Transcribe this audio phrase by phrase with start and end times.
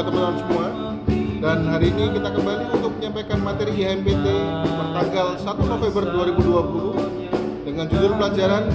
[0.00, 0.66] buat teman-teman semua.
[1.40, 4.26] Dan hari ini kita kembali untuk menyampaikan materi IHMPT
[4.64, 8.68] Bertanggal 1 November 2020 Dengan judul pelajaran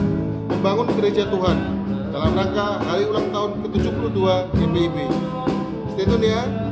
[0.49, 1.57] Membangun Gereja Tuhan
[2.09, 4.17] Dalam rangka hari ulang tahun ke-72
[4.57, 4.97] GPIB
[5.93, 6.64] Stay tune ya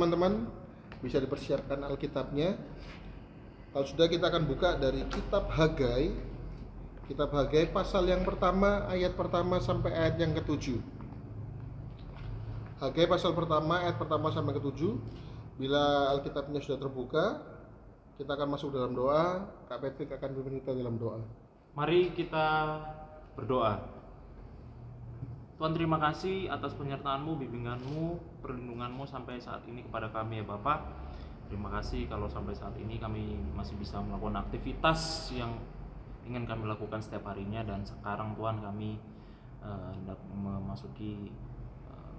[0.00, 0.48] teman-teman,
[1.04, 2.56] bisa dipersiapkan Alkitabnya.
[3.76, 6.16] Kalau sudah kita akan buka dari kitab Hagai.
[7.04, 10.80] Kitab Hagai pasal yang pertama, ayat pertama sampai ayat yang ketujuh.
[12.80, 14.96] Hagai pasal pertama, ayat pertama sampai ketujuh.
[15.60, 17.44] Bila Alkitabnya sudah terbuka,
[18.16, 19.52] kita akan masuk dalam doa.
[19.68, 21.20] Kak Patrick akan pimpin dalam doa.
[21.76, 22.80] Mari kita
[23.36, 23.99] berdoa.
[25.60, 30.88] Tuhan terima kasih atas penyertaan-Mu, bimbingan-Mu, perlindungan-Mu sampai saat ini kepada kami ya Bapak.
[31.52, 35.60] Terima kasih kalau sampai saat ini kami masih bisa melakukan aktivitas yang
[36.24, 38.96] ingin kami lakukan setiap harinya dan sekarang Tuhan kami
[39.60, 41.28] hendak memasuki
[41.92, 42.16] eh,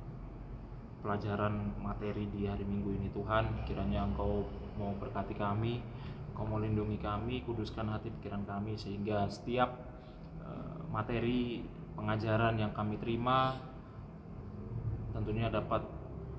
[1.01, 3.65] pelajaran materi di hari Minggu ini Tuhan.
[3.65, 4.45] Kiranya Engkau
[4.77, 5.81] mau berkati kami,
[6.29, 9.81] Engkau mau lindungi kami, kuduskan hati pikiran kami sehingga setiap
[10.45, 13.59] eh, materi pengajaran yang kami terima
[15.11, 15.83] tentunya dapat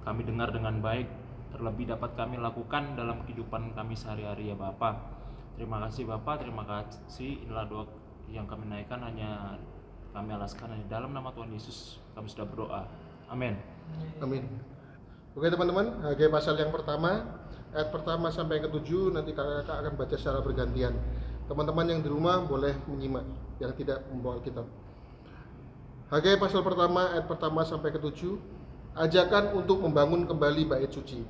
[0.02, 1.06] kami dengar dengan baik
[1.52, 4.96] terlebih dapat kami lakukan dalam kehidupan kami sehari-hari ya Bapak
[5.60, 7.84] terima kasih Bapak terima kasih inilah doa
[8.32, 9.60] yang kami naikkan hanya
[10.16, 12.88] kami alaskan hanya dalam nama Tuhan Yesus kami sudah berdoa
[13.28, 13.60] amin
[14.22, 14.44] Amin.
[15.32, 17.24] Oke teman-teman, Hagai pasal yang pertama,
[17.72, 20.94] ayat pertama sampai yang ketujuh nanti kakak-kakak akan baca secara bergantian.
[21.48, 23.24] Teman-teman yang di rumah boleh menyimak,
[23.58, 24.68] yang tidak membawa kitab.
[26.12, 28.36] Hagai pasal pertama, ayat pertama sampai ketujuh,
[29.00, 31.24] ajakan untuk membangun kembali bait suci.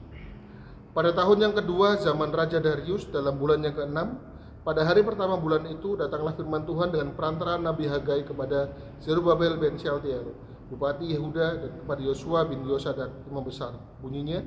[0.91, 4.19] Pada tahun yang kedua zaman Raja Darius dalam bulan yang keenam,
[4.67, 9.79] pada hari pertama bulan itu datanglah firman Tuhan dengan perantaraan Nabi Hagai kepada Zerubabel bin
[9.79, 10.35] Shealtiel,
[10.67, 13.79] Bupati Yehuda dan kepada Yosua bin Yosadak, imam besar.
[14.03, 14.43] Bunyinya,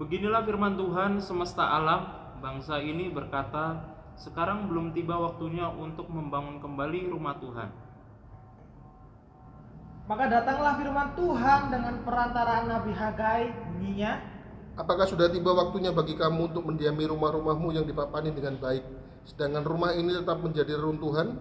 [0.00, 2.08] Beginilah firman Tuhan semesta alam,
[2.40, 3.84] bangsa ini berkata,
[4.16, 7.87] sekarang belum tiba waktunya untuk membangun kembali rumah Tuhan.
[10.08, 14.38] Maka datanglah firman Tuhan dengan perantaraan Nabi Hagai bunyinya
[14.78, 18.86] apakah sudah tiba waktunya bagi kamu untuk mendiami rumah-rumahmu yang dipapani dengan baik,
[19.26, 21.36] sedangkan rumah ini tetap menjadi reruntuhan?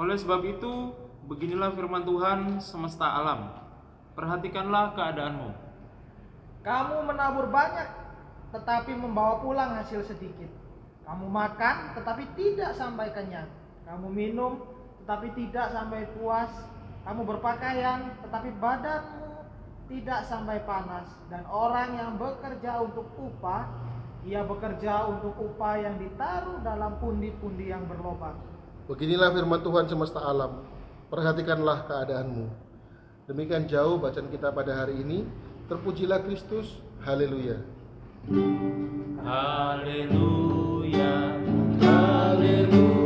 [0.00, 0.96] Oleh sebab itu,
[1.28, 3.52] beginilah firman Tuhan semesta alam.
[4.16, 5.50] Perhatikanlah keadaanmu.
[6.64, 7.88] Kamu menabur banyak
[8.50, 10.50] tetapi membawa pulang hasil sedikit
[11.06, 13.48] Kamu makan tetapi tidak sampai kenyang
[13.88, 14.60] Kamu minum
[15.00, 16.52] tetapi tidak sampai puas
[17.04, 19.28] Kamu berpakaian tetapi badanmu
[19.90, 23.66] tidak sampai panas Dan orang yang bekerja untuk upah
[24.28, 28.50] Ia bekerja untuk upah yang ditaruh dalam pundi-pundi yang berlobang
[28.90, 30.66] Beginilah firman Tuhan semesta alam.
[31.14, 32.50] Perhatikanlah keadaanmu.
[33.30, 35.22] Demikian jauh bacaan kita pada hari ini.
[35.70, 36.82] Terpujilah Kristus.
[37.06, 37.62] Haleluya.
[39.22, 41.14] Haleluya.
[41.78, 42.99] Haleluya.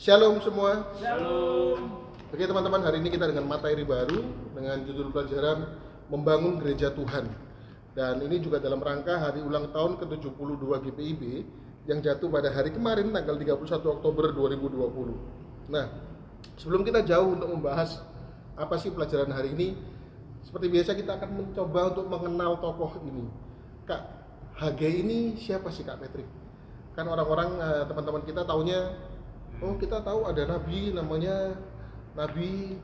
[0.00, 0.96] Shalom semua.
[0.96, 2.08] Shalom.
[2.32, 4.24] Oke teman-teman, hari ini kita dengan materi baru
[4.56, 5.76] dengan judul pelajaran
[6.08, 7.28] Membangun Gereja Tuhan.
[7.92, 11.22] Dan ini juga dalam rangka hari ulang tahun ke-72 GPIB
[11.84, 13.60] yang jatuh pada hari kemarin tanggal 31
[14.00, 15.68] Oktober 2020.
[15.68, 15.92] Nah,
[16.56, 18.00] sebelum kita jauh untuk membahas
[18.56, 19.76] apa sih pelajaran hari ini,
[20.40, 23.28] seperti biasa kita akan mencoba untuk mengenal tokoh ini.
[23.84, 24.00] Kak,
[24.64, 26.28] Hage ini siapa sih Kak Patrick?
[26.96, 29.09] Kan orang-orang eh, teman-teman kita taunya
[29.60, 31.56] oh kita tahu ada nabi namanya
[32.16, 32.76] Nabi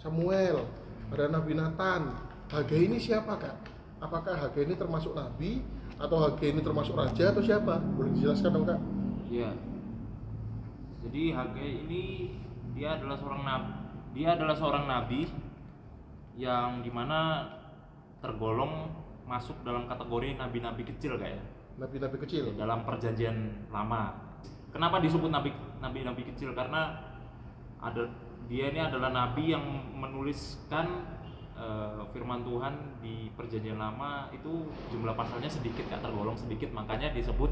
[0.00, 0.64] Samuel,
[1.12, 2.16] ada Nabi Nathan.
[2.50, 3.56] Hage ini siapa kak?
[4.00, 5.60] Apakah Hage ini termasuk nabi
[6.00, 7.78] atau Hage ini termasuk raja atau siapa?
[7.94, 8.80] Boleh dijelaskan dong kak?
[9.30, 9.54] Iya.
[11.06, 12.02] Jadi Hagai ini
[12.74, 13.72] dia adalah seorang nabi.
[14.10, 15.20] Dia adalah seorang nabi
[16.34, 17.46] yang di mana
[18.18, 18.90] tergolong
[19.28, 21.38] masuk dalam kategori nabi-nabi kecil kayak
[21.78, 22.52] Nabi-nabi kecil.
[22.58, 24.29] dalam perjanjian lama.
[24.70, 25.50] Kenapa disebut nabi
[25.82, 26.54] nabi-nabi kecil?
[26.54, 26.94] Karena
[27.80, 28.06] ada
[28.46, 29.64] dia ini adalah nabi yang
[29.94, 31.06] menuliskan
[31.54, 37.50] eh, firman Tuhan di perjanjian lama itu jumlah pasalnya sedikit kak tergolong sedikit makanya disebut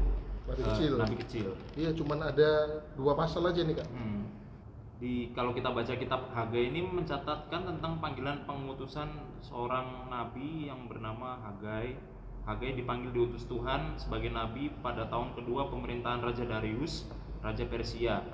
[0.49, 0.91] Nabi eh, kecil.
[0.97, 1.47] nabi kecil.
[1.77, 2.49] Iya, cuman ada
[2.97, 3.87] dua pasal aja nih kak.
[3.93, 4.25] Hmm.
[4.99, 9.07] Di kalau kita baca kitab Hagai ini mencatatkan tentang panggilan pengutusan
[9.39, 11.95] seorang nabi yang bernama Hagai.
[12.49, 17.05] Hagai dipanggil diutus Tuhan sebagai nabi pada tahun kedua pemerintahan Raja Darius,
[17.45, 18.25] Raja Persia.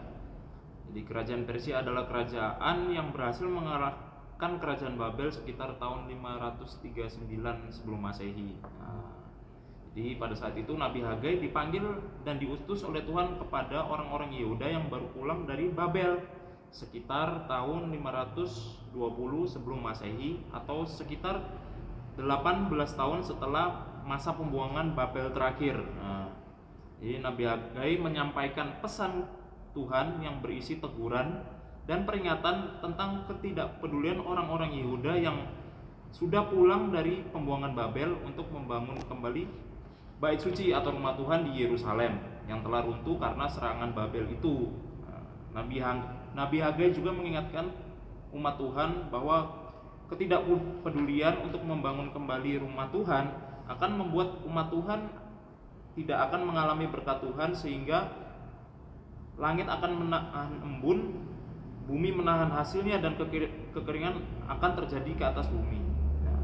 [0.88, 7.28] Jadi kerajaan Persia adalah kerajaan yang berhasil mengalahkan kerajaan Babel sekitar tahun 539
[7.76, 8.56] sebelum Masehi.
[8.80, 9.20] Nah,
[9.92, 11.84] jadi pada saat itu Nabi Hagai dipanggil
[12.24, 16.24] dan diutus oleh Tuhan kepada orang-orang Yehuda yang baru pulang dari Babel
[16.72, 18.96] sekitar tahun 520
[19.52, 21.44] sebelum Masehi atau sekitar
[22.16, 25.82] 18 tahun setelah masa pembuangan Babel terakhir.
[25.98, 26.30] Nah,
[27.02, 29.26] jadi Nabi Hagai menyampaikan pesan
[29.74, 31.42] Tuhan yang berisi teguran
[31.90, 35.38] dan peringatan tentang ketidakpedulian orang-orang Yehuda yang
[36.14, 39.44] sudah pulang dari pembuangan Babel untuk membangun kembali
[40.16, 42.16] bait suci atau rumah Tuhan di Yerusalem
[42.48, 44.72] yang telah runtuh karena serangan Babel itu.
[45.04, 45.22] Nah,
[45.60, 47.68] Nabi Hag- Nabi Hagai juga mengingatkan
[48.32, 49.66] umat Tuhan bahwa
[50.08, 53.26] ketidakpedulian untuk membangun kembali rumah Tuhan
[53.66, 55.00] akan membuat umat Tuhan
[55.96, 58.12] tidak akan mengalami berkat Tuhan sehingga
[59.40, 61.24] langit akan menahan embun,
[61.88, 63.16] bumi menahan hasilnya dan
[63.72, 65.80] kekeringan akan terjadi ke atas bumi.
[66.24, 66.44] Nah,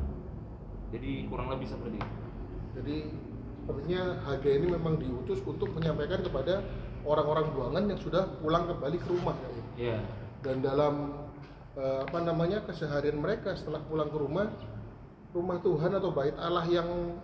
[0.95, 2.17] jadi kurang lebih seperti itu.
[2.71, 2.95] Jadi
[3.61, 6.63] sepertinya Hagai ini memang diutus untuk menyampaikan kepada
[7.03, 9.49] orang-orang buangan yang sudah pulang kembali ke rumah ya.
[9.79, 9.99] Ya,
[10.43, 11.15] Dan dalam
[11.75, 14.51] eh, apa namanya keseharian mereka setelah pulang ke rumah,
[15.31, 17.17] rumah Tuhan atau bait Allah yang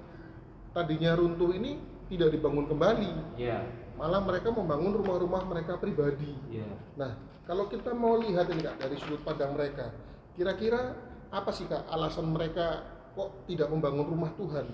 [0.72, 3.36] tadinya runtuh ini tidak dibangun kembali.
[3.36, 3.64] ya,
[3.98, 6.32] Malah mereka membangun rumah-rumah mereka pribadi.
[6.48, 6.68] ya.
[6.96, 9.92] Nah, kalau kita mau lihat ini kak dari sudut pandang mereka,
[10.38, 10.96] kira-kira
[11.28, 14.70] apa sih kak alasan mereka kok tidak membangun rumah Tuhan?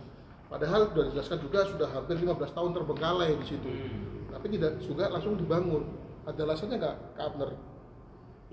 [0.51, 4.29] Padahal sudah dijelaskan juga sudah hampir 15 tahun terbengkalai di situ, Hmm.
[4.29, 5.81] tapi tidak juga langsung dibangun.
[6.29, 7.50] Ada alasannya nggak, Kak Abner?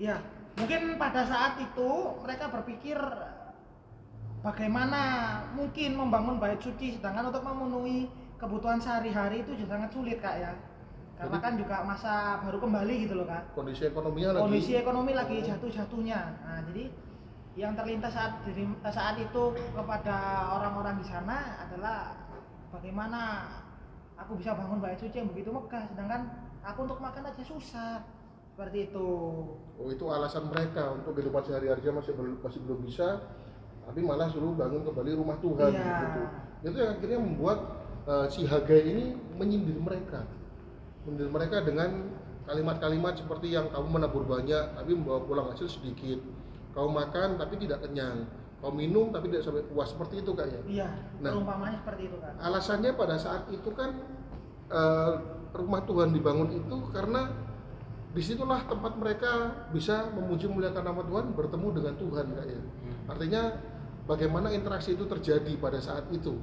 [0.01, 0.17] Ya,
[0.57, 1.89] mungkin pada saat itu
[2.25, 2.97] mereka berpikir
[4.41, 5.01] bagaimana
[5.53, 8.09] mungkin membangun bait suci sedangkan untuk memenuhi
[8.41, 10.53] kebutuhan sehari-hari itu juga sangat sulit kak ya.
[11.21, 13.53] Karena Jadi- kan juga masa baru kembali gitu loh kak.
[13.53, 14.41] Kondisi ekonominya lagi.
[14.41, 16.19] Kondisi ekonomi lagi jatuh-jatuhnya.
[16.41, 16.83] Nah, jadi
[17.53, 19.43] yang terlintas saat diri- saat itu
[19.77, 20.17] kepada
[20.57, 22.17] orang-orang di sana adalah
[22.73, 23.45] bagaimana
[24.17, 26.21] aku bisa bangun bait suci yang begitu megah sedangkan
[26.65, 28.01] aku untuk makan aja susah.
[28.51, 29.07] Seperti itu.
[29.77, 33.21] Oh itu alasan mereka untuk kehidupan sehari-hari masih belum masih belum bisa,
[33.85, 35.71] tapi malah suruh bangun kembali rumah Tuhan.
[35.73, 35.95] Iya.
[35.97, 36.21] Gitu.
[36.69, 37.59] Itu yang akhirnya membuat
[38.07, 39.05] eh, si Hagai ini
[39.35, 40.25] menyindir mereka,
[41.05, 41.89] menyindir mereka dengan
[42.45, 46.19] kalimat-kalimat seperti yang kamu menabur banyak tapi membawa pulang hasil sedikit,
[46.73, 48.25] kau makan tapi tidak kenyang,
[48.59, 50.61] kau minum tapi tidak sampai puas seperti itu kak ya.
[50.65, 50.87] Iya,
[51.21, 51.31] Nah.
[51.37, 52.33] perumpamaannya seperti itu kan.
[52.41, 53.89] Alasannya pada saat itu kan
[54.71, 55.13] eh,
[55.51, 57.27] rumah Tuhan dibangun itu karena
[58.11, 59.31] di situlah tempat mereka
[59.71, 62.59] bisa memuji muliakan nama Tuhan bertemu dengan Tuhan kak ya.
[62.59, 63.11] Hmm.
[63.11, 63.41] Artinya
[64.05, 66.37] bagaimana interaksi itu terjadi pada saat itu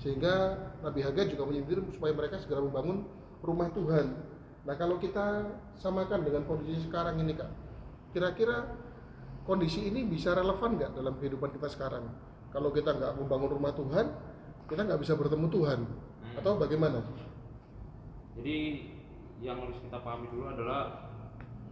[0.00, 3.06] sehingga Nabi Hagai juga menyindir supaya mereka segera membangun
[3.40, 4.10] rumah Tuhan.
[4.64, 7.48] Nah kalau kita samakan dengan kondisi sekarang ini kak,
[8.10, 8.74] kira-kira
[9.44, 12.08] kondisi ini bisa relevan nggak dalam kehidupan kita sekarang?
[12.50, 14.06] Kalau kita nggak membangun rumah Tuhan,
[14.66, 16.40] kita nggak bisa bertemu Tuhan, Hmm.
[16.40, 17.04] atau bagaimana?
[18.34, 18.58] Jadi
[19.44, 21.12] yang harus kita pahami dulu adalah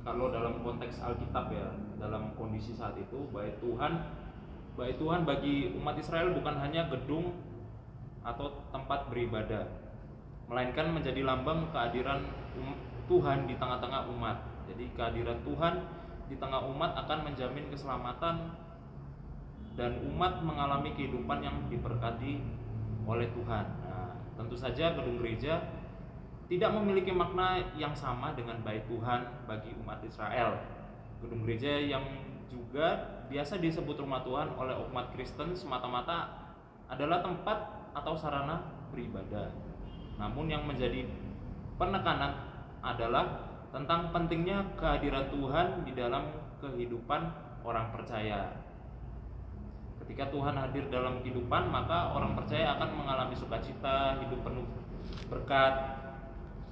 [0.03, 3.93] kalau dalam konteks Alkitab ya, dalam kondisi saat itu baik Tuhan
[4.73, 7.37] baik Tuhan bagi umat Israel bukan hanya gedung
[8.23, 9.69] atau tempat beribadah,
[10.49, 12.25] melainkan menjadi lambang kehadiran
[12.57, 14.39] um- Tuhan di tengah-tengah umat.
[14.71, 15.75] Jadi kehadiran Tuhan
[16.31, 18.57] di tengah umat akan menjamin keselamatan
[19.77, 22.41] dan umat mengalami kehidupan yang diberkati
[23.05, 23.67] oleh Tuhan.
[23.85, 25.61] Nah, tentu saja gedung gereja
[26.47, 30.61] tidak memiliki makna yang sama dengan bait Tuhan bagi umat Israel.
[31.21, 32.05] Gedung gereja yang
[32.53, 36.29] juga biasa disebut rumah Tuhan oleh umat Kristen semata-mata
[36.93, 38.61] adalah tempat atau sarana
[38.93, 39.49] beribadah.
[40.21, 41.09] Namun yang menjadi
[41.81, 42.37] penekanan
[42.85, 46.29] adalah tentang pentingnya kehadiran Tuhan di dalam
[46.61, 47.21] kehidupan
[47.65, 48.61] orang percaya.
[50.05, 54.67] Ketika Tuhan hadir dalam kehidupan, maka orang percaya akan mengalami sukacita, hidup penuh
[55.33, 55.73] berkat,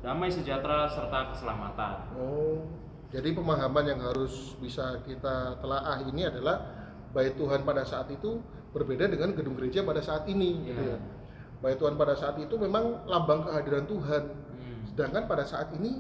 [0.04, 2.10] damai sejahtera serta keselamatan.
[2.18, 2.68] Oh,
[3.10, 6.62] jadi pemahaman yang harus bisa kita telaah ini adalah
[7.10, 8.38] bait Tuhan pada saat itu
[8.70, 10.70] berbeda dengan gedung gereja pada saat ini.
[10.70, 10.94] gitu Iya.
[10.94, 10.98] ya.
[11.58, 14.22] Bait Tuhan pada saat itu memang lambang kehadiran Tuhan.
[14.30, 14.80] Hmm.
[14.86, 15.98] Sedangkan pada saat ini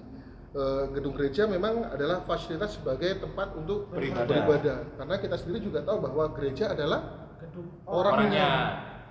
[0.54, 4.30] eh, gedung gereja memang adalah fasilitas sebagai tempat untuk Beribadah.
[4.30, 4.78] beribadah.
[4.94, 8.06] Karena kita sendiri juga tahu bahwa gereja adalah Gedung Orangnya.
[8.22, 8.50] Orangnya.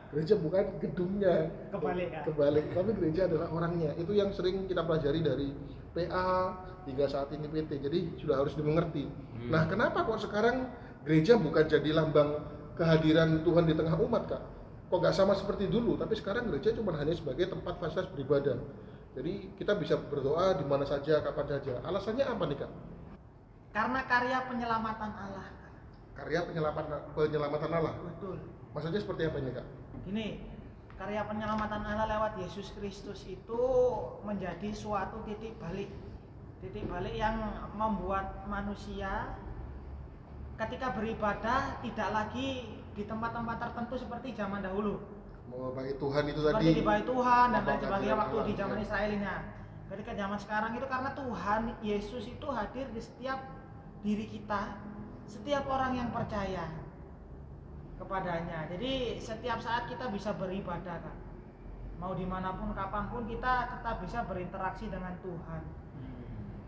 [0.10, 1.36] gereja bukan gedungnya.
[1.70, 2.24] Kebalik, Kak.
[2.32, 3.92] Kebalik, tapi gereja adalah orangnya.
[3.94, 5.50] Itu yang sering kita pelajari dari
[5.94, 6.56] PA
[6.86, 7.82] hingga saat ini PT.
[7.82, 9.06] Jadi sudah harus dimengerti.
[9.06, 9.50] Hmm.
[9.50, 10.70] Nah, kenapa kok sekarang
[11.04, 12.40] gereja bukan jadi lambang
[12.76, 14.44] kehadiran Tuhan di tengah umat, Kak?
[14.90, 18.58] kok nggak sama seperti dulu tapi sekarang gereja cuma hanya sebagai tempat fasilitas beribadah
[19.14, 22.72] jadi kita bisa berdoa di mana saja kapan saja alasannya apa nih kak
[23.70, 25.46] Karena karya penyelamatan Allah.
[26.18, 28.42] karya penyelamatan penyelamatan Allah Betul.
[28.74, 29.68] maksudnya seperti apa ini kak
[30.10, 30.28] Gini,
[31.00, 33.64] karya penyelamatan Allah lewat Yesus Kristus itu
[34.28, 35.88] menjadi suatu titik balik.
[36.60, 37.40] Titik balik yang
[37.80, 39.32] membuat manusia
[40.60, 45.00] ketika beribadah tidak lagi di tempat-tempat tertentu seperti zaman dahulu.
[45.50, 48.84] bagi Tuhan itu Seperti tadi di bait Tuhan dan lain sebagainya waktu di zaman ya.
[48.86, 49.26] Israel ini.
[49.26, 49.42] Nah,
[49.90, 53.42] Ketika zaman sekarang itu karena Tuhan Yesus itu hadir di setiap
[54.06, 54.78] diri kita,
[55.26, 56.70] setiap orang yang percaya
[58.00, 58.66] kepadanya.
[58.72, 61.16] Jadi setiap saat kita bisa beribadah kan.
[62.00, 65.62] Mau di mana pun kapan pun kita tetap bisa berinteraksi dengan Tuhan.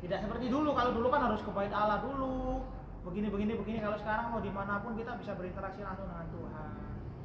[0.03, 0.75] Tidak seperti dulu.
[0.75, 2.59] Kalau dulu kan harus ke bait Allah dulu.
[3.07, 3.79] Begini begini begini.
[3.79, 6.69] Kalau sekarang mau di mana pun kita bisa berinteraksi langsung dengan Tuhan.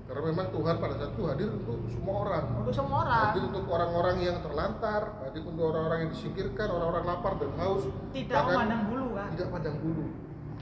[0.07, 3.65] karena memang Tuhan pada saat itu hadir untuk semua orang Untuk semua orang hadir untuk
[3.67, 8.83] orang-orang yang terlantar hadir untuk orang-orang yang disingkirkan orang-orang lapar dan haus tidak bahkan memandang
[8.87, 9.29] bulu kan.
[9.35, 10.05] tidak pandang bulu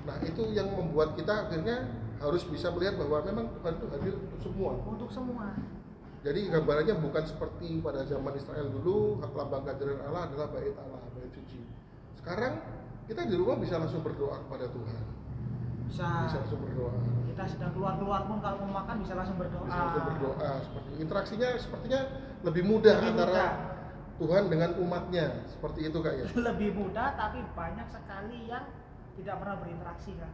[0.08, 1.76] nah itu yang membuat kita akhirnya
[2.24, 5.46] harus bisa melihat bahwa memang Tuhan itu hadir untuk semua Untuk semua.
[6.20, 11.28] jadi gambarannya bukan seperti pada zaman Israel dulu lambang kehadiran Allah adalah bait Allah bait
[11.30, 11.60] suci
[12.16, 12.64] sekarang
[13.04, 15.02] kita di rumah bisa langsung berdoa kepada Tuhan
[15.84, 16.08] Bisa.
[16.24, 16.96] bisa langsung berdoa
[17.28, 19.62] Kita sedang keluar-keluar pun kalau mau makan bisa langsung berdoa.
[19.62, 22.00] bisa langsung berdoa seperti interaksinya sepertinya
[22.40, 23.52] lebih mudah Lebih antara mudah.
[24.14, 28.64] Tuhan dengan umatnya seperti itu kak ya Lebih mudah tapi banyak sekali yang
[29.14, 30.30] tidak pernah berinteraksi kan.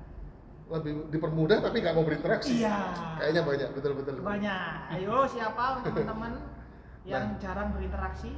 [0.71, 2.95] Lebih dipermudah tapi nggak mau berinteraksi Iya.
[3.19, 4.75] kayaknya banyak betul betul Banyak.
[4.95, 6.33] Ayo siapa teman-teman
[7.03, 7.39] yang Nah.
[7.39, 8.31] jarang berinteraksi?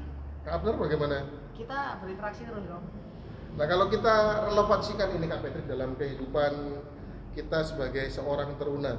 [0.43, 1.17] kak Abner bagaimana
[1.53, 2.83] Kita berinteraksi terus dong.
[3.53, 4.15] nah kalau kita
[4.49, 6.53] relevansikan ini kak Patrick dalam kehidupan
[7.33, 8.97] kita sebagai seorang teruna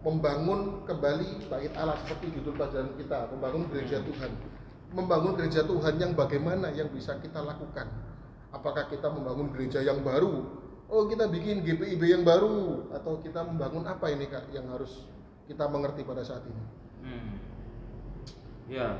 [0.00, 4.30] membangun kembali bait Allah seperti judul pelajaran kita membangun gereja Tuhan
[4.94, 7.90] membangun gereja Tuhan yang bagaimana yang bisa kita lakukan
[8.50, 10.46] apakah kita membangun gereja yang baru
[10.86, 15.06] oh kita bikin GPIB yang baru atau kita membangun apa ini kak yang harus
[15.46, 17.38] kita mengerti pada saat ini Hmm.
[18.66, 18.98] Ya,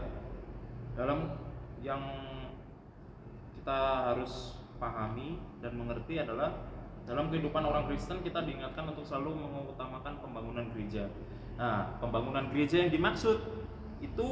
[0.94, 1.34] dalam
[1.82, 2.02] yang
[3.58, 6.54] kita harus pahami dan mengerti adalah
[7.02, 11.10] dalam kehidupan orang Kristen kita diingatkan untuk selalu mengutamakan pembangunan gereja.
[11.58, 13.42] Nah, pembangunan gereja yang dimaksud
[13.98, 14.26] itu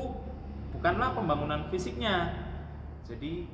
[0.71, 2.31] bukanlah pembangunan fisiknya.
[3.03, 3.51] Jadi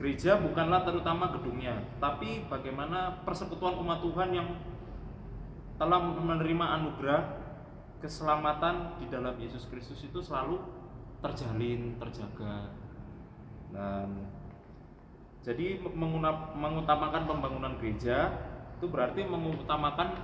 [0.00, 4.48] gereja bukanlah terutama gedungnya, tapi bagaimana persekutuan umat Tuhan yang
[5.76, 7.22] telah menerima anugerah
[8.02, 10.58] keselamatan di dalam Yesus Kristus itu selalu
[11.22, 12.74] terjalin, terjaga.
[13.70, 14.26] Dan
[15.42, 15.82] jadi
[16.54, 18.30] mengutamakan pembangunan gereja
[18.78, 20.18] itu berarti mengutamakan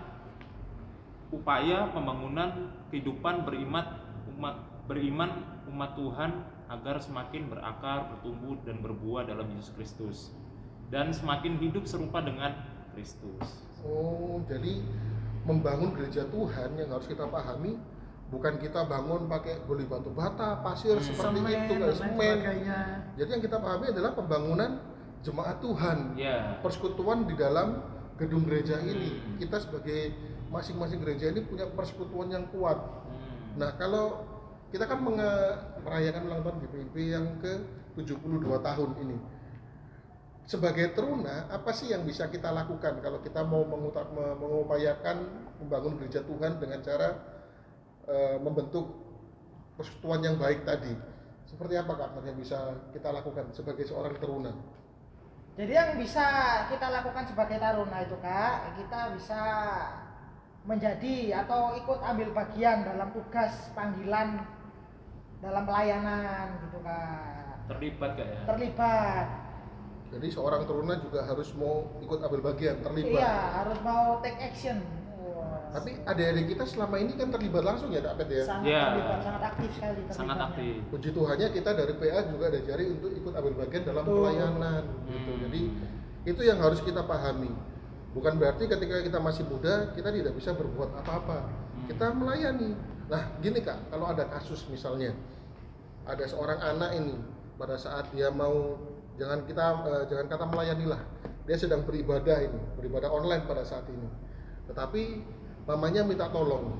[1.30, 3.86] upaya pembangunan kehidupan beriman
[4.34, 4.56] umat
[4.88, 6.30] beriman umat Tuhan
[6.68, 10.18] agar semakin berakar, bertumbuh dan berbuah dalam Yesus Kristus
[10.88, 12.56] dan semakin hidup serupa dengan
[12.92, 13.64] Kristus.
[13.84, 14.82] Oh, jadi
[15.44, 17.78] membangun gereja Tuhan yang harus kita pahami
[18.28, 21.04] bukan kita bangun pakai goli batu bata, pasir Hmm.
[21.04, 22.36] seperti Semen itu, lain semen.
[22.36, 22.78] sebagainya.
[23.16, 24.70] Jadi yang kita pahami adalah pembangunan
[25.24, 26.60] jemaat Tuhan, Ya.
[26.60, 27.80] persekutuan di dalam
[28.20, 29.16] gedung gereja ini.
[29.16, 29.40] Hmm.
[29.40, 30.12] Kita sebagai
[30.52, 32.76] masing-masing gereja ini punya persekutuan yang kuat.
[32.76, 33.56] Hmm.
[33.56, 34.27] Nah, kalau
[34.68, 35.00] kita kan
[35.84, 37.52] merayakan ulang tahun GPIB yang ke
[37.96, 39.18] 72 tahun ini.
[40.48, 45.28] Sebagai teruna, apa sih yang bisa kita lakukan kalau kita mau mengutak, me- mengupayakan
[45.60, 47.08] membangun gereja Tuhan dengan cara
[48.08, 48.88] eh, membentuk
[49.76, 50.96] persekutuan yang baik tadi?
[51.44, 54.52] Seperti apa Kak yang bisa kita lakukan sebagai seorang teruna?
[55.58, 56.22] Jadi yang bisa
[56.70, 59.42] kita lakukan sebagai taruna itu kak, kita bisa
[60.62, 64.38] menjadi atau ikut ambil bagian dalam tugas panggilan
[65.38, 67.68] dalam pelayanan gitu kak.
[67.68, 68.40] Terlibat gak ya?
[68.48, 69.26] Terlibat.
[70.08, 73.20] Jadi seorang teruna juga harus mau ikut ambil bagian, terlibat.
[73.20, 74.80] Iya harus mau take action.
[75.20, 78.44] Wah, Tapi adik-adik kita selama ini kan terlibat langsung ya Kak Pet ya?
[78.48, 78.82] sangat Iya.
[78.88, 80.00] terlibat, sangat aktif sekali.
[80.08, 80.74] Sangat aktif.
[80.88, 84.16] Puji Tuhannya kita dari PA juga diajari untuk ikut ambil bagian dalam Betul.
[84.16, 85.30] pelayanan gitu.
[85.36, 85.40] Hmm.
[85.44, 85.60] Jadi
[86.24, 87.52] itu yang harus kita pahami.
[88.16, 91.38] Bukan berarti ketika kita masih muda kita tidak bisa berbuat apa-apa.
[91.44, 91.84] Hmm.
[91.84, 92.72] Kita melayani.
[93.08, 95.16] Nah, gini Kak, kalau ada kasus misalnya
[96.04, 97.16] ada seorang anak ini
[97.56, 98.76] pada saat dia mau
[99.16, 101.00] jangan kita eh, jangan kata melayani lah.
[101.48, 104.08] Dia sedang beribadah ini, beribadah online pada saat ini.
[104.68, 105.24] Tetapi
[105.64, 106.76] mamanya minta tolong.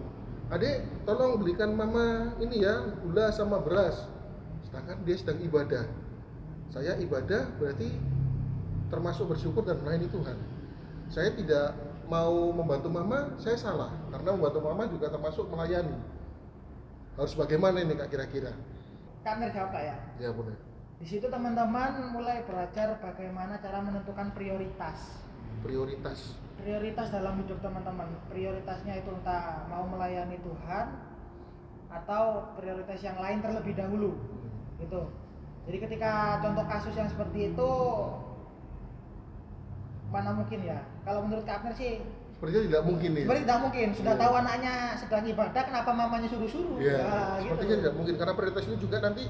[0.53, 4.05] Adik, tolong belikan mama ini ya gula sama beras.
[4.69, 5.89] Sedangkan dia sedang ibadah.
[6.69, 7.89] Saya ibadah berarti
[8.93, 10.37] termasuk bersyukur dan melayani Tuhan.
[11.09, 11.73] Saya tidak
[12.09, 16.18] mau membantu mama, saya salah karena membantu mama juga termasuk melayani.
[17.19, 18.55] Harus bagaimana ini kak kira-kira
[19.27, 19.97] Kak Amir jawab kak ya.
[20.23, 20.55] ya boleh
[21.03, 25.23] Di situ teman-teman mulai belajar bagaimana cara menentukan prioritas.
[25.63, 28.19] prioritas Prioritas dalam hidup teman-teman.
[28.27, 30.87] Prioritasnya itu entah mau melayani Tuhan
[31.87, 34.19] atau prioritas yang lain terlebih dahulu.
[34.83, 35.03] Gitu.
[35.71, 37.71] Jadi ketika contoh kasus yang seperti itu
[40.11, 40.83] mana mungkin ya?
[41.07, 42.03] Kalau menurut Kak Amir sih
[42.39, 43.87] sepertinya tidak mungkin nih sebenarnya tidak mungkin.
[43.93, 44.23] Sudah Iya.
[44.23, 46.77] tahu anaknya sedang ibadah, kenapa mamanya suruh-suruh?
[46.79, 47.83] ya Ya, sepertinya gitu.
[47.83, 49.25] tidak mungkin karena prioritas ini juga nanti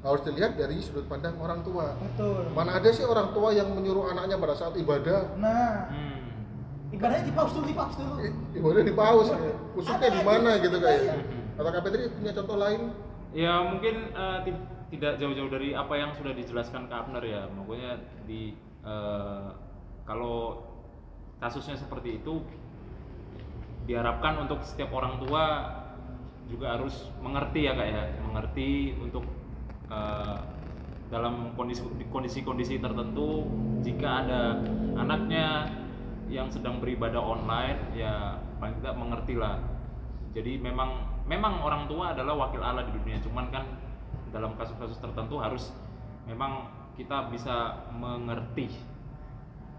[0.00, 2.48] harus dilihat dari sudut pandang orang tua Betul.
[2.50, 6.24] mana ada sih orang tua yang menyuruh anaknya pada saat ibadah Nah, Hmm.
[6.90, 8.14] ibadahnya di pause dulu, di pause dulu.
[8.54, 9.28] ibadah di paus
[9.74, 11.14] khususnya di mana gitu kayak Iya.
[11.54, 12.80] atau Kak Petri punya contoh lain
[13.30, 17.44] Ya mungkin eh, ti- tidak jauh-jauh dari apa yang sudah dijelaskan Kak Abner ya.
[17.50, 17.92] Pokoknya
[18.24, 19.48] di eh,
[20.02, 20.62] kalau
[21.44, 22.40] kasusnya seperti itu
[23.84, 25.44] diharapkan untuk setiap orang tua
[26.48, 29.28] juga harus mengerti ya kak ya, mengerti untuk
[29.92, 30.38] eh,
[31.12, 33.44] dalam kondisi kondisi-kondisi tertentu
[33.84, 34.40] jika ada
[34.96, 35.68] anaknya
[36.32, 39.60] yang sedang beribadah online ya paling tidak mengerti lah
[40.34, 43.22] jadi memang memang orang tua adalah wakil Allah di dunia.
[43.22, 43.64] Cuman kan
[44.34, 45.70] dalam kasus-kasus tertentu harus
[46.26, 46.66] memang
[46.98, 48.70] kita bisa mengerti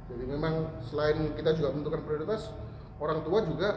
[0.06, 2.54] Jadi memang selain kita juga menentukan prioritas,
[3.02, 3.70] orang tua juga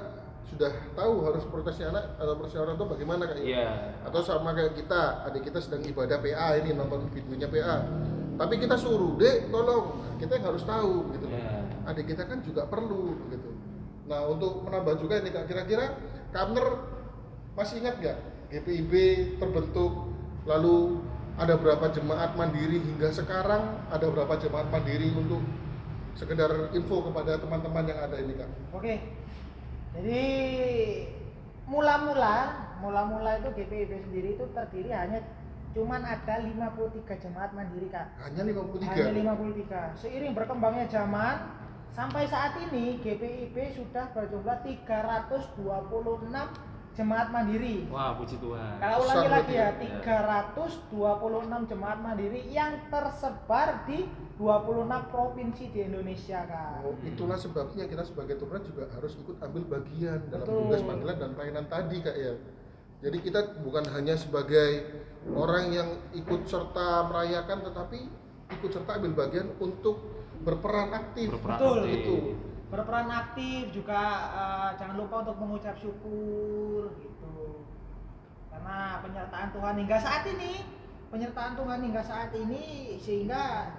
[0.48, 3.68] sudah tahu harus prioritasnya anak atau prioritasnya orang tua bagaimana kayak Iya.
[4.08, 7.76] Atau sama kayak kita, adik kita sedang ibadah PA ini nonton videonya PA.
[8.38, 11.26] Tapi kita suruh, "Dek, tolong." Kita yang harus tahu gitu.
[11.30, 11.68] Iya.
[11.88, 13.50] Adik kita kan juga perlu gitu.
[14.08, 15.94] Nah, untuk menambah juga ini Kak, kira-kira
[16.32, 16.66] Kamner
[17.56, 18.92] masih ingat nggak GPIB
[19.36, 19.92] terbentuk
[20.48, 21.02] lalu
[21.36, 25.44] ada berapa jemaat mandiri hingga sekarang ada berapa jemaat mandiri untuk
[26.18, 28.94] sekedar info kepada teman-teman yang ada ini kak Oke.
[29.94, 30.24] Jadi
[31.64, 32.36] mula-mula,
[32.82, 35.22] mula-mula itu GPIB sendiri itu terdiri hanya
[35.76, 38.08] cuman ada 53 jemaat mandiri, Kak.
[38.24, 39.12] hanya 53 Hanya
[39.94, 40.00] 53.
[40.00, 41.34] Seiring berkembangnya zaman
[41.92, 45.58] sampai saat ini GPIB sudah berjumlah 326
[46.98, 47.86] jemaat mandiri.
[47.94, 48.74] Wah, puji Tuhan.
[48.82, 50.18] Kalau Besar ulangi lagi ya, berarti ya.
[50.90, 54.02] 326 jemaat mandiri yang tersebar di
[54.34, 56.82] 26 provinsi di Indonesia, Kak.
[56.82, 60.58] Oh, itulah sebabnya kita sebagai Tuhan juga harus ikut ambil bagian dalam Betul.
[60.66, 62.34] tugas panggilan dan pelayanan tadi kak ya.
[62.98, 64.70] Jadi kita bukan hanya sebagai
[65.30, 67.98] orang yang ikut serta merayakan, tetapi
[68.58, 70.02] ikut serta ambil bagian untuk
[70.42, 71.30] berperan aktif.
[71.30, 71.78] Berperan Betul.
[71.78, 71.94] aktif.
[71.94, 72.16] Itu.
[72.68, 74.00] Berperan aktif juga
[74.32, 77.64] eh, jangan lupa untuk mengucap syukur gitu.
[78.52, 80.52] Karena penyertaan Tuhan hingga saat ini
[81.08, 83.72] penyertaan Tuhan hingga saat ini sehingga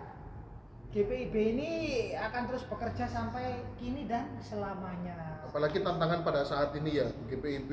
[0.89, 1.71] GPIB ini
[2.17, 5.45] akan terus bekerja sampai kini dan selamanya.
[5.45, 7.71] Apalagi tantangan pada saat ini ya, GPIB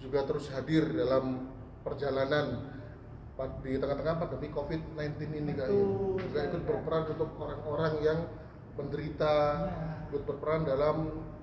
[0.00, 1.52] juga terus hadir dalam
[1.84, 2.64] perjalanan
[3.60, 5.68] di tengah-tengah pandemi COVID-19 ini ya.
[5.68, 8.18] Betul, Juga ikut berperan untuk orang-orang yang
[8.74, 10.06] menderita, Ya.
[10.08, 10.96] ikut berperan dalam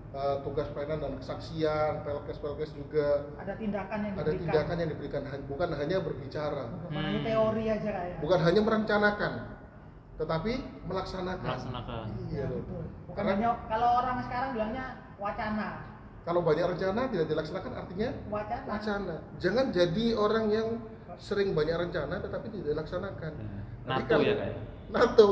[0.09, 5.21] uh, tugas pelayanan dan kesaksian, pelkes-pelkes juga ada tindakan yang ada diberikan tindakan yang diberikan
[5.45, 7.27] bukan hanya berbicara, bukan hanya Hmm.
[7.27, 9.31] teori aja kak ya bukan hanya merencanakan,
[10.15, 11.45] tetapi melaksanakan.
[11.45, 12.05] Melaksanakan.
[12.27, 12.83] Iya, Iya, betul.
[13.05, 14.85] bukan Karena- hanya kalau orang sekarang bilangnya
[15.17, 15.69] wacana
[16.27, 19.15] Kalau banyak rencana tidak dilaksanakan artinya wacana wacana.
[19.39, 20.67] Jangan jadi orang yang
[21.15, 23.31] sering banyak rencana tetapi tidak dilaksanakan.
[23.87, 24.55] Nanti NATO kalau- ya kayak.
[24.91, 25.27] NATO.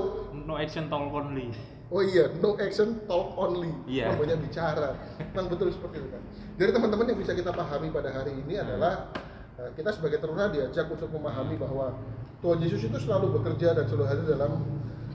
[0.48, 1.52] No action talk only.
[1.88, 3.69] Oh iya, no action, talk only.
[4.10, 4.98] Kalau banyak bicara.
[5.32, 6.21] Memang betul seperti itu kan.
[6.58, 9.13] Jadi teman-teman yang bisa kita pahami pada hari ini adalah
[9.56, 11.93] eh, kita sebagai teruna diajak untuk memahami bahwa
[12.41, 14.65] Tuhan Yesus itu selalu bekerja dan selalu hadir dalam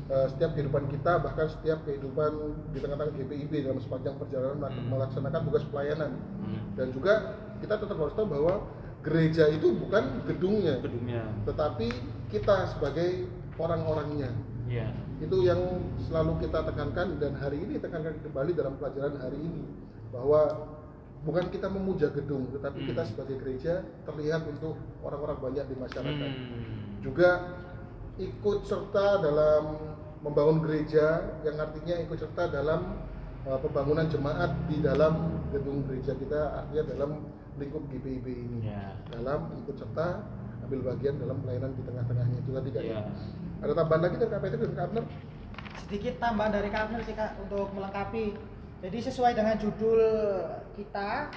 [0.07, 2.31] eh, setiap kehidupan kita, bahkan setiap kehidupan
[2.71, 4.87] di tengah-tengah GPIB dalam sepanjang perjalanan Hmm.
[4.91, 6.11] melaksanakan tugas pelayanan.
[6.39, 6.61] Hmm.
[6.79, 8.63] Dan juga kita tetap harus tahu bahwa
[9.01, 11.25] gereja itu bukan gedungnya, Gedungnya.
[11.47, 11.89] tetapi
[12.29, 14.31] kita sebagai orang-orangnya.
[14.71, 14.87] Iya.
[15.19, 15.61] Itu yang
[16.07, 19.67] selalu kita tekankan dan hari ini tekankan kembali dalam pelajaran hari ini
[20.15, 20.71] bahwa
[21.27, 22.89] bukan kita memuja gedung, tetapi Hmm.
[22.95, 26.31] kita sebagai gereja terlihat untuk orang-orang banyak di masyarakat.
[26.33, 27.03] Hmm.
[27.03, 27.31] Juga
[28.17, 29.77] ikut serta dalam
[30.23, 33.01] membangun gereja yang artinya ikut serta dalam
[33.49, 37.11] uh, pembangunan jemaat di dalam gedung gereja kita artinya dalam
[37.57, 38.97] lingkup GPIB ini Ya.
[39.09, 40.25] dalam ikut serta
[40.65, 42.83] ambil bagian dalam pelayanan di tengah-tengahnya itu tadi Kak.
[42.85, 43.01] Iya.
[43.61, 45.05] Ada tambahan lagi dari Petri dan Kak Abner?
[45.91, 48.39] sedikit tambahan dari Kak Abner sih Kak untuk melengkapi.
[48.81, 50.01] Jadi sesuai dengan judul
[50.79, 51.29] kita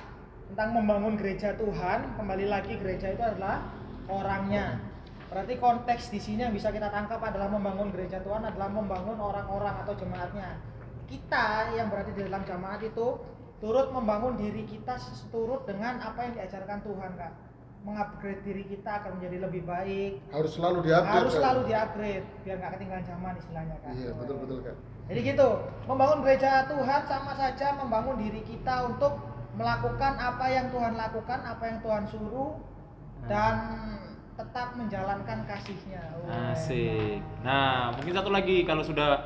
[0.54, 3.66] tentang membangun gereja Tuhan, kembali lagi gereja itu adalah
[4.08, 4.78] orangnya.
[5.34, 9.82] Berarti konteks di sini yang bisa kita tangkap adalah membangun gereja Tuhan adalah membangun orang-orang
[9.82, 10.62] atau jemaatnya.
[11.10, 13.20] Kita yang berada di dalam jemaat itu
[13.58, 15.02] turut membangun diri kita
[15.34, 17.34] turut dengan apa yang diajarkan Tuhan Kak.
[17.84, 21.13] Mengupgrade diri kita agar menjadi lebih baik Harus selalu diupgrade.
[21.13, 21.38] harus kan?
[21.38, 24.76] selalu diupgrade biar nggak ketinggalan zaman istilahnya kan Iya, betul betul kan.
[25.04, 25.48] jadi gitu
[25.86, 29.13] membangun gereja Tuhan sama saja membangun diri kita untuk
[29.54, 32.52] melakukan apa yang Tuhan lakukan apa yang Tuhan suruh
[33.24, 33.56] dan
[34.34, 36.02] tetap menjalankan kasihnya
[36.50, 37.22] Asik.
[37.41, 39.19] Nah, mungkin satu lagi kalau sudah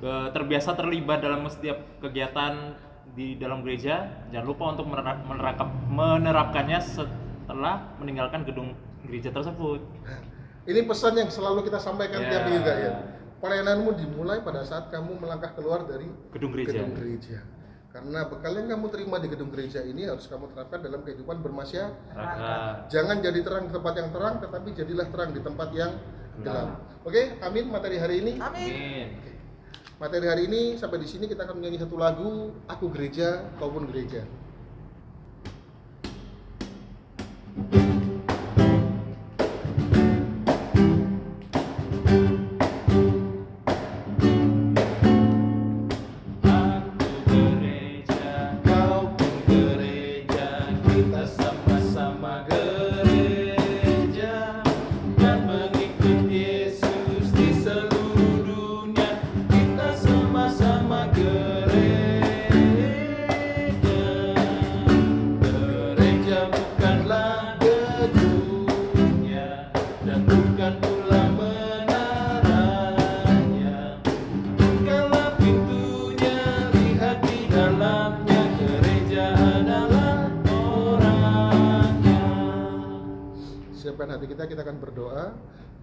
[0.00, 2.74] eh, terbiasa terlibat dalam setiap kegiatan
[3.10, 6.78] di dalam gereja, jangan lupa untuk menerap- menerapkan- menerapkannya
[7.50, 9.82] setelah meninggalkan gedung gereja tersebut.
[10.70, 12.28] Ini pesan yang selalu kita sampaikan Ya.
[12.30, 12.92] tiap minggu Kak, ya.
[13.42, 16.78] Pelayananmu dimulai pada saat kamu melangkah keluar dari Gedung gereja.
[16.78, 17.42] gedung gereja.
[17.90, 22.14] Karena bekal yang kamu terima di gedung gereja ini harus kamu terapkan dalam kehidupan bermasyarakat.
[22.14, 22.86] Raka.
[22.86, 25.90] Jangan jadi terang di tempat yang terang, tetapi jadilah terang di tempat yang
[26.38, 26.86] gelap.
[27.02, 28.32] Oke, amin materi hari ini.
[28.38, 29.08] amin Amin.
[29.98, 33.90] Materi hari ini sampai di sini kita akan menyanyi satu lagu Aku Gereja, Kau Pun
[33.90, 34.22] Gereja.
[37.50, 37.89] Aku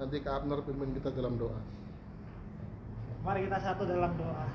[0.08, 1.60] Nanti Kak Abner pimpin kita dalam doa.
[3.28, 4.48] Mari kita satu dalam doa.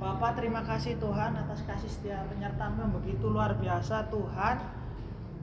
[0.00, 4.64] Bapak terima kasih Tuhan atas kasih setia penyertaan yang begitu luar biasa Tuhan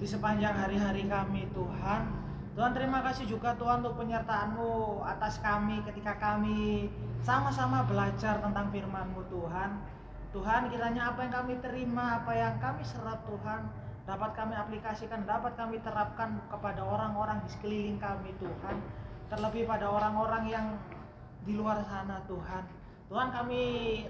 [0.02, 2.10] di sepanjang hari-hari kami Tuhan.
[2.58, 6.90] Tuhan terima kasih juga Tuhan untuk penyertaan-Mu atas kami ketika kami
[7.22, 9.78] sama-sama belajar tentang firman-Mu Tuhan.
[10.34, 15.58] Tuhan kiranya apa yang kami terima, apa yang kami serap Tuhan dapat kami aplikasikan, dapat
[15.58, 18.78] kami terapkan kepada orang-orang di sekeliling kami Tuhan.
[19.34, 20.66] Terlebih pada orang-orang yang
[21.42, 22.64] di luar sana Tuhan.
[23.06, 23.62] Tuhan kami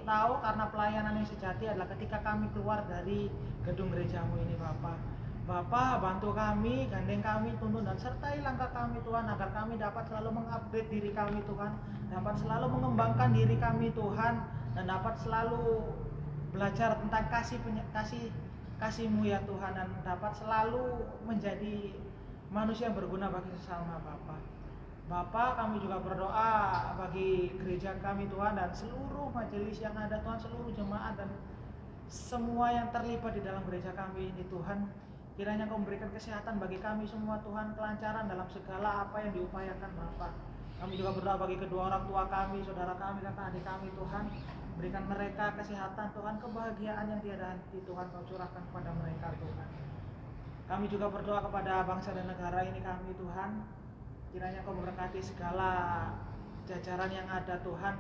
[0.08, 3.28] tahu karena pelayanan yang sejati adalah ketika kami keluar dari
[3.64, 5.00] gedung gerejamu ini Bapak.
[5.46, 10.42] Bapak bantu kami, gandeng kami, tuntun dan sertai langkah kami Tuhan agar kami dapat selalu
[10.42, 11.72] mengupgrade diri kami Tuhan,
[12.10, 14.42] dapat selalu mengembangkan diri kami Tuhan
[14.74, 15.86] dan dapat selalu
[16.50, 17.60] belajar tentang kasih
[17.94, 18.32] kasih
[18.76, 21.96] kasihmu ya Tuhan dan dapat selalu menjadi
[22.52, 24.42] manusia yang berguna bagi sesama Bapak.
[25.06, 26.54] Bapak kami juga berdoa
[26.98, 31.30] bagi gereja kami Tuhan dan seluruh majelis yang ada Tuhan seluruh jemaat dan
[32.10, 34.90] semua yang terlibat di dalam gereja kami ini Tuhan.
[35.36, 40.32] Kiranya kau memberikan kesehatan bagi kami semua Tuhan kelancaran dalam segala apa yang diupayakan Bapak.
[40.80, 44.26] Kami juga berdoa bagi kedua orang tua kami saudara kami kakak adik kami Tuhan
[44.76, 47.80] berikan mereka kesehatan Tuhan kebahagiaan yang tiada henti.
[47.88, 49.68] Tuhan kau curahkan kepada mereka Tuhan.
[50.66, 53.64] Kami juga berdoa kepada bangsa dan negara ini kami Tuhan.
[54.36, 55.72] Kiranya kau memberkati segala
[56.68, 57.96] jajaran yang ada Tuhan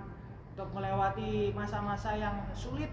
[0.56, 2.92] untuk melewati masa-masa yang sulit.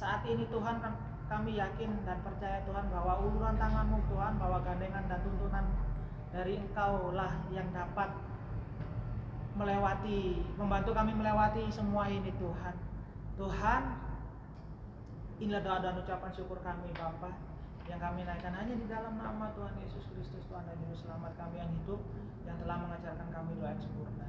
[0.00, 0.96] Saat ini Tuhan kan
[1.28, 5.66] kami yakin dan percaya Tuhan bahwa uluran tanganmu Tuhan bahwa gandengan dan tuntunan
[6.32, 8.08] dari Engkau lah yang dapat
[9.60, 12.74] melewati membantu kami melewati semua ini Tuhan
[13.36, 13.82] Tuhan
[15.36, 17.36] inilah doa dan ucapan syukur kami Bapa
[17.84, 21.60] yang kami naikkan hanya di dalam nama Tuhan Yesus Kristus Tuhan dan Juru Selamat kami
[21.60, 22.00] yang hidup
[22.48, 24.28] yang telah mengajarkan kami doa yang sempurna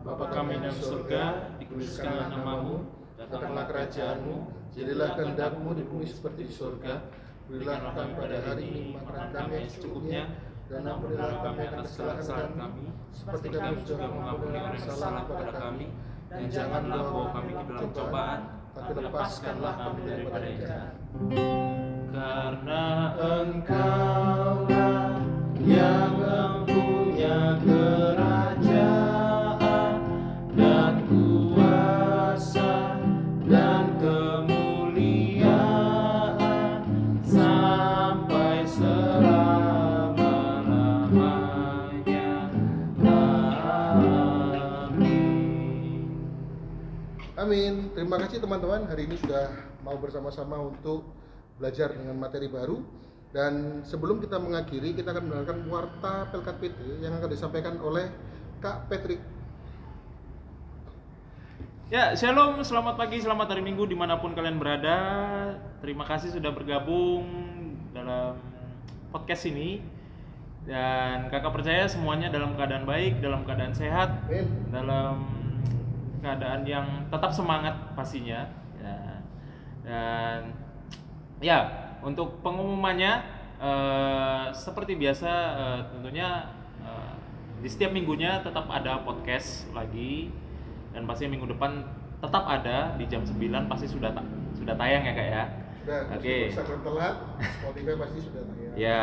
[0.00, 2.88] Bapa kami dalam surga, dikuduskanlah namamu,
[3.20, 7.04] datanglah kerajaanmu, jadilah kehendakmu di bumi seperti di surga.
[7.44, 10.22] Berilah kami pada hari ini makanan kami yang secukupnya,
[10.70, 15.86] dan ampunilah kami akan kesalahan kami, seperti kami juga mengampuni orang yang bersalah kepada kami,
[16.30, 20.94] dan janganlah bawa kami ke dalam cobaan, tapi lepaskanlah kami daripada yang jahat.
[22.10, 22.84] Karena
[23.18, 25.10] engkaulah
[25.58, 28.79] yang mempunyai kerajaan
[47.50, 47.90] Amin.
[47.98, 48.86] Terima kasih teman-teman.
[48.86, 49.50] Hari ini sudah
[49.82, 51.02] mau bersama-sama untuk
[51.58, 52.78] belajar dengan materi baru.
[53.34, 58.06] Dan sebelum kita mengakhiri, kita akan mendengarkan warta Pelkat PT yang akan disampaikan oleh
[58.62, 59.18] Kak Patrick.
[61.90, 64.98] Ya, shalom, selamat pagi, selamat hari Minggu di mana pun kalian berada.
[65.82, 67.26] Terima kasih sudah bergabung
[67.90, 68.38] dalam
[69.10, 69.82] podcast ini
[70.70, 74.46] dan kakak percaya semuanya dalam keadaan baik, dalam keadaan sehat, Amin.
[74.70, 75.39] dalam
[76.20, 78.44] keadaan yang tetap semangat pastinya
[78.76, 78.96] ya.
[79.82, 80.52] dan
[81.40, 81.58] ya
[82.00, 83.24] untuk pengumumannya
[83.56, 86.48] eh, seperti biasa eh, tentunya
[86.84, 87.12] eh,
[87.60, 90.32] di setiap minggunya tetap ada podcast lagi
[90.92, 91.84] dan pasti minggu depan
[92.20, 95.44] tetap ada di jam 9 pasti sudah ta- sudah tayang ya kak ya
[95.80, 96.28] Sudah, Oke.
[96.28, 98.74] meskipun Instagram telat, Spotify pasti sudah tayang.
[98.84, 99.02] ya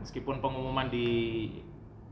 [0.00, 1.08] meskipun pengumuman di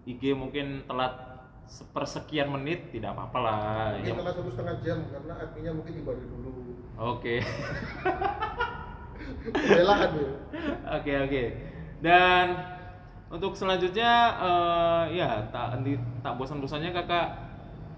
[0.04, 1.35] IG mungkin telat
[1.66, 3.58] sepersekian menit tidak apa-apa lah
[3.98, 6.50] Mungkin Yang- satu setengah jam karena adminnya mungkin ibadah dulu.
[6.96, 7.34] Oke,
[9.52, 10.30] Belaan ya.
[10.96, 11.42] oke, oke.
[12.00, 12.46] Dan
[13.28, 17.28] untuk selanjutnya, eh, ya tak henti- tak bosan-bosannya kakak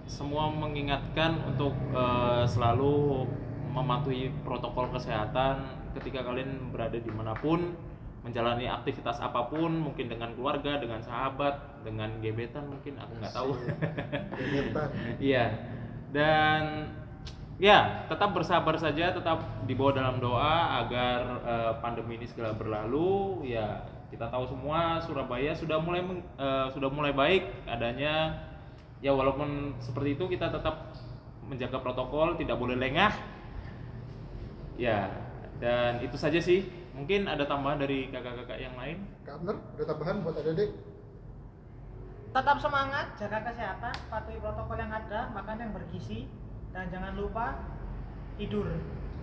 [0.08, 3.28] semua mengingatkan untuk eh, selalu
[3.68, 5.60] mematuhi protokol kesehatan
[5.94, 7.76] ketika kalian berada di mana pun,
[8.24, 13.50] menjalani aktivitas apa pun, mungkin dengan keluarga, dengan sahabat, dengan gebetan mungkin aku nggak tahu.
[14.34, 14.88] Gebetan.
[15.28, 15.44] Iya.
[16.08, 16.88] Dan
[17.60, 23.44] ya, tetap bersabar saja, tetap dibawa dalam doa agar eh, pandemi ini segera berlalu.
[23.44, 28.46] Ya, kita tahu semua Surabaya sudah mulai meng- eh, sudah mulai baik adanya.
[28.98, 30.90] Ya, walaupun seperti itu kita tetap
[31.46, 33.14] menjaga protokol, tidak boleh lengah.
[34.78, 35.10] Ya,
[35.58, 36.66] dan itu saja sih.
[36.94, 39.06] Mungkin ada tambahan dari kakak-kakak yang lain.
[39.22, 40.70] Kak Abner, ada tambahan buat adik-adik?
[42.28, 46.28] Tetap semangat, jaga kesehatan, patuhi protokol yang ada, makan yang bergizi,
[46.76, 47.56] dan jangan lupa
[48.36, 48.68] tidur.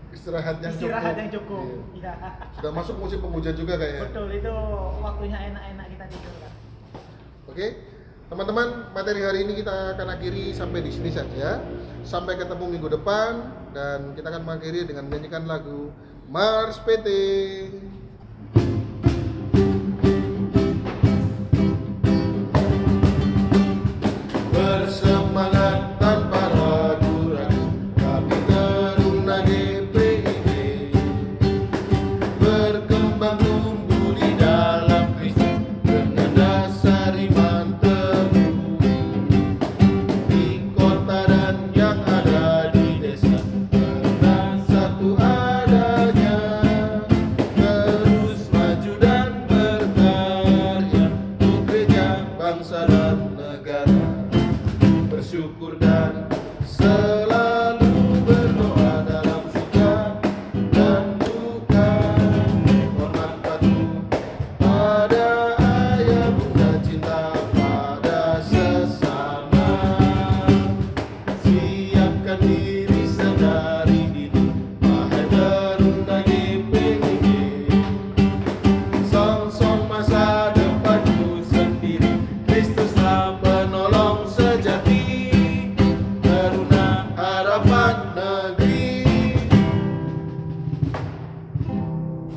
[0.09, 1.21] Istirahat yang Istirahat cukup.
[1.21, 1.65] yang cukup.
[1.93, 2.13] Iya.
[2.17, 2.31] Iya.
[2.57, 4.01] Sudah masuk musim penghujan juga kayaknya.
[4.09, 4.53] Betul, itu
[5.01, 6.53] waktunya enak-enak kita tidur kan.
[7.45, 7.67] Oke,
[8.31, 11.61] teman-teman, materi hari ini kita akan akhiri sampai di sini saja.
[12.05, 13.31] Sampai ketemu minggu depan
[13.73, 15.89] dan kita akan mengakhiri dengan menyanyikan lagu
[16.29, 17.07] Mars PT.